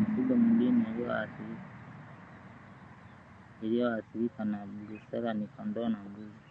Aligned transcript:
Mifugo 0.00 0.34
mingine 0.36 0.86
inayoathirika 3.62 4.44
na 4.44 4.58
Brusela 4.66 5.34
ni 5.34 5.46
kondoo 5.46 5.88
na 5.88 5.98
mbuzi 6.04 6.48